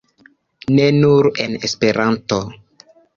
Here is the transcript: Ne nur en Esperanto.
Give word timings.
Ne 0.77 0.87
nur 0.95 1.29
en 1.43 1.53
Esperanto. 1.69 2.41